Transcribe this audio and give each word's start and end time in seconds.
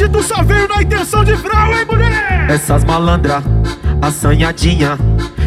Hoje 0.00 0.08
tu 0.08 0.22
só 0.22 0.42
veio 0.42 0.66
na 0.66 0.80
intenção 0.80 1.22
de 1.22 1.34
vral, 1.34 1.74
hein, 1.74 1.84
mulher? 1.84 2.46
Essas 2.48 2.84
malandra, 2.84 3.42
assanhadinha 4.00 4.96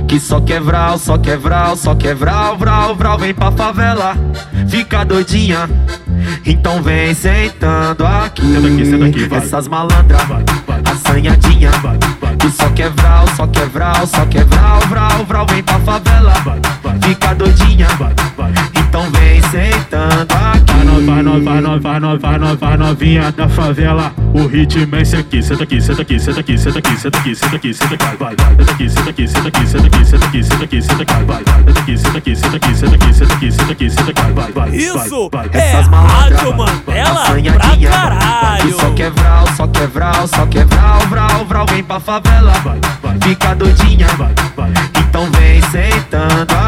Que 0.08 0.20
só 0.20 0.40
quer 0.40 0.62
vral, 0.62 1.00
só 1.00 1.18
quer 1.18 1.40
vral, 1.40 1.76
só 1.76 1.96
quer 1.96 2.14
vral, 2.14 2.56
vral, 2.56 3.18
Vem 3.18 3.34
pra 3.34 3.52
favela, 3.52 4.16
fica 4.70 5.04
doidinha 5.04 5.68
Então 6.46 6.84
vem 6.84 7.16
sentando 7.16 8.06
aqui 8.06 8.44
Senta 8.44 8.68
aqui, 8.68 8.86
senta 8.86 9.06
aqui, 9.06 9.28
vai. 9.28 9.40
Essas 9.40 9.68
malandra, 9.68 10.18
Vai, 10.18 10.46
vai. 10.68 10.82
assanhadinha. 10.86 11.72
Que 12.40 12.52
só 12.52 12.70
quer 12.70 12.92
vral, 12.92 13.26
só 13.36 13.48
quer 13.48 13.66
vral, 13.66 14.06
só 14.06 14.24
quer 14.28 14.46
vral, 14.46 14.82
vral, 15.26 15.48
Vem 15.48 15.64
pra 15.64 15.80
favela, 15.80 16.34
fica 17.02 17.34
doidinha. 17.34 17.88
Então 18.76 19.10
vem 19.10 19.42
sentando 19.50 20.32
aqui 20.54 20.63
Vai, 21.06 21.22
no- 21.22 21.44
vai, 21.44 21.60
no- 21.62 21.80
vai, 21.80 22.00
no- 22.00 22.00
vai, 22.00 22.00
no- 22.00 22.18
vai, 22.20 22.38
no- 22.38 22.58
vai 22.58 22.78
novinha 22.78 23.32
da 23.32 23.48
favela. 23.50 24.12
O 24.34 24.48
ritmo 24.48 24.96
é 24.96 25.02
esse 25.02 25.16
aqui. 25.16 25.42
Senta 25.44 25.64
aqui, 25.64 25.82
senta 25.82 26.02
aqui, 26.02 26.20
senta 26.20 26.40
aqui, 26.40 26.58
senta 26.58 26.80
aqui, 26.80 26.98
senta 26.98 27.18
aqui, 27.18 27.36
senta 27.36 27.56
aqui, 27.56 27.74
senta 27.74 27.96
aqui, 27.96 28.18
vai, 28.18 28.36
vai. 28.36 28.56
Senta 28.56 28.72
aqui, 28.72 28.90
senta 28.90 29.10
aqui, 29.10 29.28
senta 29.28 29.48
aqui, 29.48 29.68
senta 29.68 29.86
aqui, 29.88 30.06
senta 30.06 30.26
aqui, 30.26 30.44
senta 30.44 30.64
aqui, 30.64 30.82
senta 30.82 31.04
aqui, 31.04 31.14
vai, 31.26 31.44
vai. 31.44 31.64
Senta 31.64 31.80
aqui, 31.80 31.98
senta 31.98 32.18
aqui, 32.18 32.36
senta 32.36 32.56
aqui, 32.56 32.76
senta 32.76 32.96
aqui, 32.96 33.14
senta 33.14 33.34
aqui, 33.34 33.52
senta 33.52 33.72
aqui, 33.74 33.90
senta 33.90 34.12
aqui, 34.12 34.32
vai, 34.34 34.52
vai. 34.52 34.70
Isso 34.76 35.30
vai, 35.30 35.44
é 35.44 35.50
vai. 35.50 35.62
Essas 35.62 35.88
malandra, 35.90 36.38
Rádio 36.38 36.58
Mandela 36.58 37.22
pra 37.54 37.90
caralho. 37.92 38.80
Só 38.80 38.92
quer 38.92 39.12
vral, 39.12 39.48
só 39.56 39.68
quer 39.68 39.88
vral, 39.88 40.28
só 40.28 40.46
quer 40.48 40.66
vral, 40.66 41.00
vral, 41.10 41.46
vral 41.46 41.66
Vem 41.70 41.84
pra 41.84 42.00
favela, 42.00 42.52
Vai, 42.64 42.80
vai. 43.02 43.18
fica 43.24 43.56
doidinha 43.56 44.08
Vai, 44.18 44.34
vai. 44.56 44.72
Então 45.10 45.30
vem 45.32 45.62
sentando. 45.64 46.63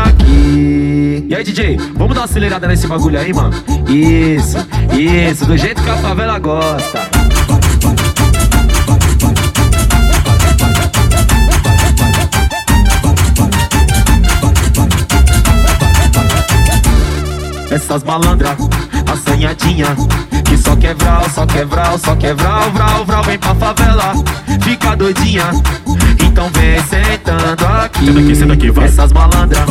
E 1.36 1.38
aí, 1.38 1.44
DJ, 1.44 1.78
vamos 1.98 2.16
dar 2.16 2.22
uma 2.22 2.26
acelerada 2.28 2.66
nesse 2.66 2.88
bagulho 2.88 3.20
aí, 3.20 3.34
mano? 3.34 3.52
Isso, 3.90 4.56
isso, 4.98 5.46
do 5.46 5.58
jeito 5.58 5.84
que 5.84 5.90
a 5.90 5.98
favela 5.98 6.40
gosta. 6.40 7.10
Essas 17.70 18.06
malandra, 18.06 18.56
assanhadinha 19.12 19.88
Que 20.46 20.58
só 20.58 20.74
quer 20.78 20.96
vral, 20.96 21.30
só 21.30 21.46
quer 21.46 21.66
vral, 21.66 21.98
só 21.98 22.16
quer 22.16 22.34
vral, 22.34 22.72
vral, 22.72 23.24
Vem 23.26 23.38
pra 23.38 23.54
favela, 23.56 24.14
fica 24.62 24.96
doidinha 24.96 25.52
Então 26.24 26.50
vem 26.54 26.82
sentando 26.86 27.66
aqui 27.84 28.06
Senta 28.06 28.20
aqui, 28.22 28.36
senta 28.36 28.54
aqui, 28.54 28.72
vai. 28.72 28.86
Essas 28.86 29.12
malandra, 29.12 29.66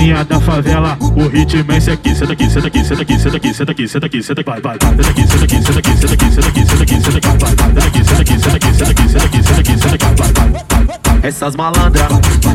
novinha 0.00 0.24
da 0.24 0.40
favela. 0.40 0.96
O 1.00 1.28
ritmo 1.28 1.72
é 1.72 1.76
esse 1.76 1.90
aqui. 1.90 2.14
Senta 2.14 2.32
aqui, 2.32 2.50
senta 2.50 2.66
aqui, 2.66 2.84
senta 2.84 3.02
aqui, 3.02 3.18
senta 3.18 3.36
aqui, 3.36 3.54
senta 3.54 3.72
aqui, 3.72 3.88
senta 3.88 4.06
aqui, 4.06 4.22
senta 4.22 4.40
aqui, 4.40 4.50
vai, 4.50 4.60
vai. 4.60 4.78
Senta 4.80 5.10
aqui, 5.10 5.26
senta 5.26 5.44
aqui, 5.44 5.62
senta 5.62 5.78
aqui, 5.78 5.96
senta 5.96 6.14
aqui, 6.14 6.30
senta 6.30 6.48
aqui, 6.48 6.66
senta 6.66 6.82
aqui, 6.82 7.00
senta 7.00 7.18
aqui, 7.18 7.28
vai, 7.28 7.54
vai. 7.54 7.70
Senta 7.70 7.86
aqui, 7.86 8.04
senta 8.04 8.22
aqui, 8.22 8.38
senta 8.40 8.56
aqui, 8.56 8.72
senta 8.72 8.90
aqui, 8.90 9.08
senta 9.08 9.24
aqui, 9.24 9.42
senta 9.42 9.60
aqui, 9.60 9.78
senta 9.78 9.94
aqui, 9.94 10.04
vai, 10.16 10.50
vai. 10.50 10.80
Essas 11.22 11.54
malandra, 11.54 12.08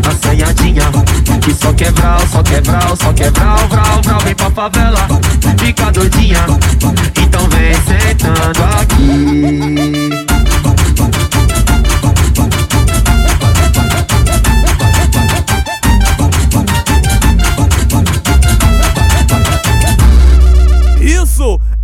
assanhadinha 0.10 0.84
Que 1.40 1.54
só 1.54 1.72
quer 1.74 1.92
vral, 1.92 2.20
só 2.28 2.42
quer 2.42 2.64
vral, 2.64 2.96
só 2.96 3.14
quer 3.14 3.32
vral, 3.32 3.60
vral, 3.68 4.02
vral 4.02 4.20
Vem 4.22 4.34
pra 4.34 4.50
favela, 4.50 5.08
fica 5.60 5.92
doidinha 5.92 6.46
Então 7.22 7.48
vem 7.50 7.74
sentando 7.76 8.64
aqui 8.82 9.45